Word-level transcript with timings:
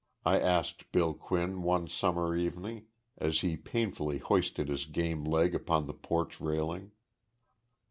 I 0.25 0.39
asked 0.39 0.91
Bill 0.91 1.13
Quinn 1.13 1.61
one 1.61 1.87
summer 1.87 2.35
evening 2.35 2.87
as 3.19 3.41
he 3.41 3.55
painfully 3.55 4.17
hoisted 4.17 4.67
his 4.67 4.87
game 4.87 5.23
leg 5.23 5.53
upon 5.53 5.85
the 5.85 5.93
porch 5.93 6.41
railing. 6.41 6.89